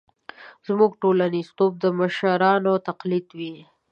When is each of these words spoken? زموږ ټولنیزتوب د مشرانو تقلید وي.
زموږ 0.67 0.91
ټولنیزتوب 1.01 1.71
د 1.83 1.85
مشرانو 1.99 2.73
تقلید 2.87 3.27
وي. 3.37 3.55